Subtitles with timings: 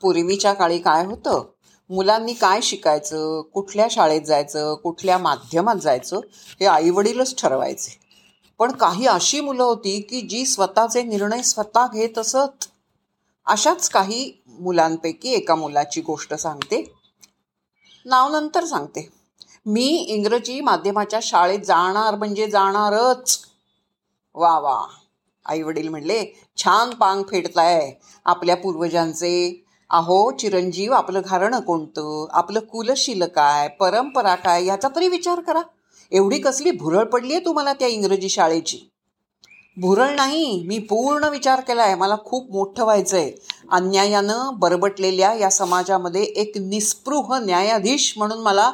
[0.00, 1.44] पूर्वीच्या काळी काय होतं?
[1.90, 3.42] मुलांनी काय शिकायचं?
[3.42, 4.74] कुठल्या शाळेत जायचं?
[4.74, 6.16] कुठल्या माध्यमात जायचं?
[6.60, 8.00] हे आईवडीलच ठरवायचे.
[8.58, 12.64] पण काही अशी मुलं होती की जी स्वतःचे निर्णय स्वतः घेत असत.
[13.46, 16.92] अशाच काही मुलांपैकी एका मुलाची गोष्ट सांगते.
[18.04, 19.08] नाव नंतर सांगते.
[19.66, 23.40] मी इंग्रजी माध्यमाच्या शाळेत जाणार म्हणजे जाणारच.
[24.34, 24.86] वा वा.
[25.46, 26.26] आई वडील म्हणले
[26.56, 27.92] छान पांग फेडताय.
[28.24, 32.26] आपल्या पूर्वजांचे अहो चिरंजीव आपलं घारणं कोणतं?
[32.32, 33.68] आपलं कुलशील काय?
[33.68, 34.64] परंपरा काय?
[34.64, 35.62] याचा तरी विचार करा.
[36.12, 38.78] एवढी कसली भुरळ पडली आहे तुम्हाला त्या इंग्रजी शाळेची?
[39.76, 43.32] भुरळ नाही मी पूर्ण विचार केला आहे मला खूप मोठं व्हायचं आहे
[43.70, 48.70] अन्यायानं बरबटलेल्या या समाजामध्ये एक निस्पृह न्यायाधीश म्हणून मला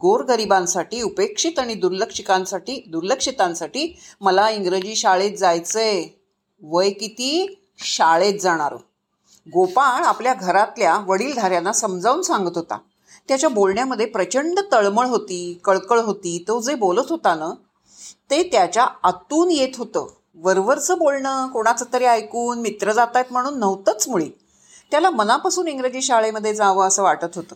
[0.00, 6.04] गोरगरिबांसाठी उपेक्षित आणि दुर्लक्षिकांसाठी दुर्लक्षितांसाठी मला इंग्रजी शाळेत जायचं आहे
[6.62, 7.62] वय किती?
[7.78, 8.76] शाळेत जाणार.
[9.46, 12.78] गोपाळ आपल्या घरातल्या वडीलधाऱ्यांना समजावून सांगत होता.
[13.28, 16.44] त्याच्या बोलण्यामध्ये प्रचंड तळमळ होती कळकळ होती.
[16.48, 17.52] तो जे बोलत होता ना
[18.30, 20.06] ते त्याच्या आतून येत होतं.
[20.36, 24.30] वरवरचं बोलणं कोणाचं तरी ऐकून मित्र जात आहेत म्हणून नव्हतंच मुळी.
[24.90, 27.54] त्याला मनापासून इंग्रजी शाळेमध्ये जावं असं वाटत होतं.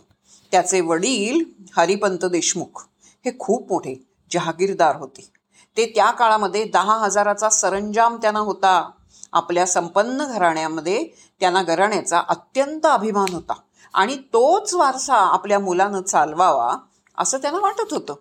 [0.51, 1.43] त्याचे वडील
[1.77, 2.85] हरिपंत देशमुख
[3.25, 3.95] हे खूप मोठे
[4.31, 5.29] जहागीरदार होते.
[5.77, 8.89] ते त्या काळामध्ये दहा हजाराचा सरंजाम त्यांना होता.
[9.31, 11.07] आपल्या संपन्न घराण्यामध्ये
[11.39, 13.53] त्यांना घराण्याचा अत्यंत अभिमान होता.
[13.93, 16.75] आणि तोच वारसा आपल्या मुलानं चालवावा
[17.17, 18.15] असं त्यांना वाटत होतं.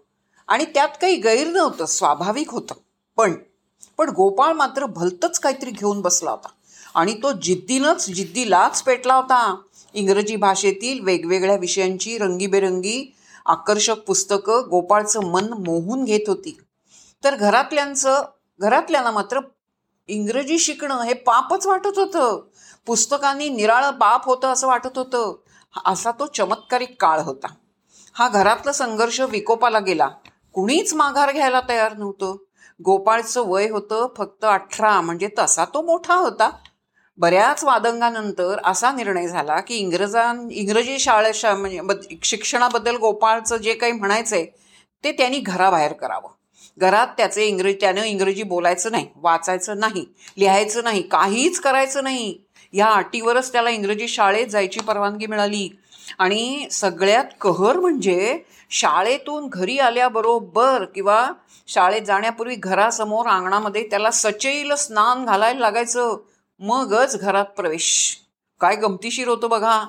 [0.48, 2.75] आणि त्यात काही गैर नव्हतं स्वाभाविक होतं.
[3.17, 3.34] पण
[3.98, 6.48] पण गोपाळ मात्र भलतंच काहीतरी घेऊन बसला होता.
[6.94, 9.56] आणि तो जिद्दीनंच जिद्दीलाच पेटला होता.
[9.95, 13.14] इंग्रजी भाषेतील वेगवेगळ्या विषयांची रंगीबेरंगी
[13.47, 16.58] आकर्षक पुस्तकं गोपाळचं मन मोहून घेत होती.
[17.24, 18.22] तर घरातल्यांचं
[18.61, 19.41] घरातल्यांना मात्र
[20.11, 22.41] इंग्रजी शिकणं हे पापच वाटत होतं.
[22.86, 25.34] पुस्तकांनी निराळं पाप होतं असं वाटत होतं.
[25.86, 27.47] असा तो चमत्कारिक काळ होता.
[28.12, 30.08] हा घरातला संघर्ष विकोपाला गेला.
[30.52, 32.36] कुणीच माघार घ्यायला तयार नव्हतं.
[32.84, 36.51] गोपाळचं वय होतं फक्त अठरा म्हणजे तसा तो मोठा होता.
[37.18, 43.92] बऱ्याच वादंगानंतर असा निर्णय झाला की इंग्रजां इंग्रजी शाळे शा म्हणजे शिक्षणाबद्दल गोपाळचं जे काही
[43.92, 44.46] म्हणायचं आहे
[45.05, 46.30] ते त्यांनी घराबाहेर करावं.
[46.79, 50.07] घरात त्याचे इंग्रजी त्यानं इंग्रजी बोलायचं नाही वाचायचं नाही
[50.39, 52.39] लिहायचं नाही काहीच करायचं नाही.
[52.73, 55.69] या अटीवरच त्याला इंग्रजी शाळेत जायची परवानगी मिळाली.
[56.19, 58.39] आणि सगळ्यात कहर म्हणजे
[58.70, 61.33] शाळेतून घरी आल्याबरोबर किंवा
[61.69, 66.17] शाळेत जाण्यापूर्वी घरासमोर अंगणामध्ये त्याला सचैल स्नान घालायला लागायचं.
[66.61, 68.17] मगच घरात प्रवेश.
[68.61, 69.87] काय गमतीशीर होतं बघा.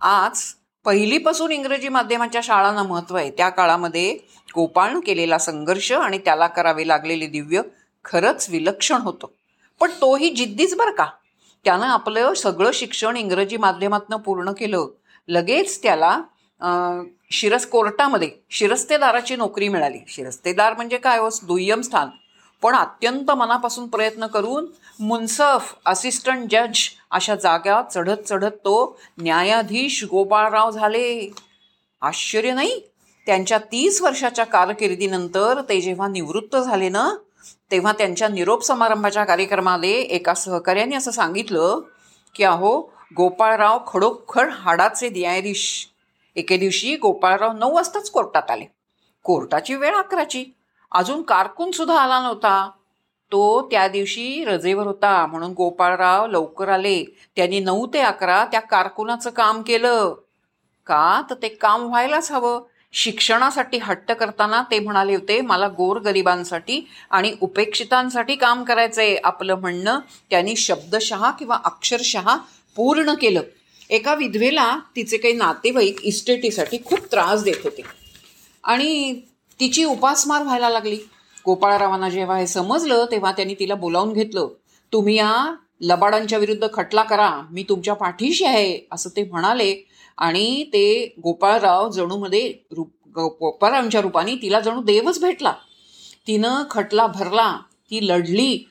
[0.00, 0.42] आज
[0.84, 3.30] पहिलीपासून इंग्रजी माध्यमाच्या शाळांना महत्त्व आहे.
[3.30, 4.12] त्या काळामध्ये
[4.54, 7.62] गोपाळनं केलेला संघर्ष आणि त्याला करावे लागलेले दिव्य
[8.04, 9.26] खरंच विलक्षण होतं.
[9.80, 11.06] पण तोही जिद्दीच बरं का?
[11.64, 14.86] त्यानं आपलं सगळं शिक्षण इंग्रजी माध्यमातनं पूर्ण केलं.
[15.28, 16.20] लगेच त्याला
[17.30, 19.98] शिरस कोर्टामध्ये शिरस्तेदाराची नोकरी मिळाली.
[20.08, 21.18] शिरस्तेदार म्हणजे काय?
[21.18, 22.08] हो दुय्यम स्थान.
[22.62, 24.66] पण अत्यंत मनापासून प्रयत्न करून
[25.00, 26.78] मुन्सफ असिस्टंट जज
[27.10, 31.32] अशा जाग्या चढत चढत तो न्यायाधीश गोपाळराव झाले.
[32.00, 32.80] आश्चर्य नाही?
[33.26, 37.10] त्यांच्या तीस वर्षाच्या कारकिर्दीनंतर ते जेव्हा निवृत्त झाले ना
[37.70, 41.80] तेव्हा त्यांच्या निरोप समारंभाच्या कार्यक्रमाला एका सहकार्याने असं सांगितलं
[42.34, 42.80] की अहो
[43.16, 45.86] गोपाळराव खडोखड हाडाचे न्यायाधीश.
[46.36, 48.64] एके दिवशी गोपाळराव नऊ वाजताच कोर्टात आले.
[49.24, 50.44] कोर्टाची वेळ अकराची.
[50.92, 52.70] अजून कारकून सुद्धा आला नव्हता.
[53.32, 55.26] तो त्या दिवशी रजेवर होता.
[55.26, 57.04] म्हणून गोपाळराव लवकर आले.
[57.36, 60.14] त्यांनी नऊ ते अकरा त्या कारकुनाचं काम केलं.
[60.86, 61.22] का?
[61.30, 62.62] तर ते काम व्हायलाच हवं.
[62.92, 69.16] शिक्षणासाठी हट्ट करताना ते म्हणाले होते मला गोरगरिबांसाठी आणि उपेक्षितांसाठी काम करायचंय.
[69.24, 69.98] आपलं म्हणणं
[70.30, 72.36] त्यांनी शब्दशः किंवा अक्षरशः
[72.76, 73.42] पूर्ण केलं.
[73.90, 77.82] एका विधवेला तिचे काही नातेवाईक इस्टेटीसाठी खूप त्रास देत होते.
[78.64, 79.20] आणि
[79.60, 80.98] तिची उपासमार व्हायला लागली.
[81.46, 84.48] गोपाळरावांना जेव्हा हे समजलं तेव्हा त्यांनी तिला बोलावून घेतलं.
[84.92, 89.86] तुम्ही या लबाडांच्या विरुद्ध खटला करा मी तुमच्या पाठीशी आहे असं ते म्हणाले.
[90.18, 95.52] आणि ते गोपाळराव जणूमध्ये रूप गोपाळरावांच्या रूपाने तिला जणू देवच भेटला.
[96.26, 97.56] तिनं खटला भरला
[97.90, 98.68] ती लढली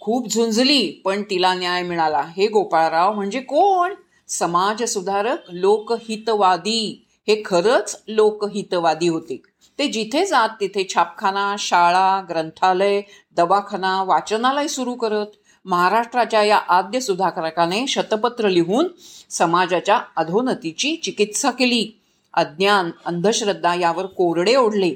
[0.00, 2.20] खूप झुंजली पण तिला न्याय मिळाला.
[2.20, 3.94] हे गोपाळराव म्हणजे कोण?
[4.28, 7.06] समाजसुधारक लोकहितवादी.
[7.28, 9.42] हे खरंच लोकहितवादी होते.
[9.80, 13.00] ते जिथे जात तिथे छापखाना शाळा ग्रंथालय
[13.36, 15.26] दवाखाना वाचनालय सुरू करत
[15.64, 18.88] महाराष्ट्राच्या या आद्य सुधाकरकाने शतपत्र लिहून
[19.30, 22.00] समाजाच्या अधोनतीची चिकित्सा केली.
[22.34, 24.94] अज्ञान अंधश्रद्धा यावर कोरडे ओढले.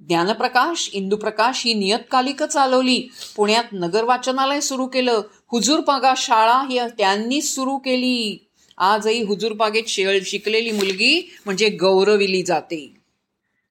[0.00, 3.08] ज्ञानप्रकाश इंदुप्रकाश ही नियतकालिक चालवली.
[3.36, 5.22] पुण्यात नगर वाचनालय सुरू केलं.
[5.52, 8.46] हुजूरपागा शाळा ही त्यांनीच सुरू केली.
[8.78, 13.03] आजही हुजूरबागेत शे शिकलेली मुलगी म्हणजे गौरविली जाते.